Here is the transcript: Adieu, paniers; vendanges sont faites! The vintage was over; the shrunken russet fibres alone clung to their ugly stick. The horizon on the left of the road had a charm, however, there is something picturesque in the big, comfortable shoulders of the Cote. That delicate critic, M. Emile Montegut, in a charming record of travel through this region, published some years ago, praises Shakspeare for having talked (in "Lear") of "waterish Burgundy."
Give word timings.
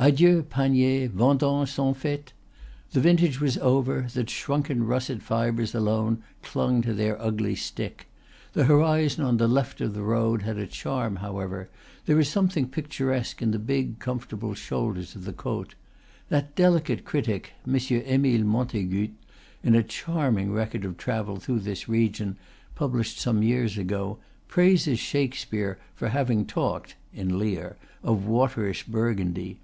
Adieu, 0.00 0.44
paniers; 0.48 1.10
vendanges 1.10 1.70
sont 1.72 1.96
faites! 1.96 2.32
The 2.92 3.00
vintage 3.00 3.40
was 3.40 3.58
over; 3.58 4.06
the 4.14 4.24
shrunken 4.28 4.86
russet 4.86 5.22
fibres 5.22 5.74
alone 5.74 6.22
clung 6.40 6.82
to 6.82 6.94
their 6.94 7.20
ugly 7.20 7.56
stick. 7.56 8.06
The 8.52 8.62
horizon 8.66 9.24
on 9.24 9.38
the 9.38 9.48
left 9.48 9.80
of 9.80 9.94
the 9.94 10.02
road 10.04 10.42
had 10.42 10.56
a 10.56 10.68
charm, 10.68 11.16
however, 11.16 11.68
there 12.06 12.16
is 12.20 12.28
something 12.28 12.68
picturesque 12.68 13.42
in 13.42 13.50
the 13.50 13.58
big, 13.58 13.98
comfortable 13.98 14.54
shoulders 14.54 15.16
of 15.16 15.24
the 15.24 15.32
Cote. 15.32 15.74
That 16.28 16.54
delicate 16.54 17.04
critic, 17.04 17.54
M. 17.66 17.74
Emile 17.74 18.44
Montegut, 18.46 19.10
in 19.64 19.74
a 19.74 19.82
charming 19.82 20.52
record 20.52 20.84
of 20.84 20.96
travel 20.96 21.40
through 21.40 21.58
this 21.58 21.88
region, 21.88 22.36
published 22.76 23.18
some 23.18 23.42
years 23.42 23.76
ago, 23.76 24.18
praises 24.46 25.00
Shakspeare 25.00 25.76
for 25.96 26.10
having 26.10 26.46
talked 26.46 26.94
(in 27.12 27.36
"Lear") 27.36 27.74
of 28.04 28.26
"waterish 28.26 28.84
Burgundy." 28.84 29.58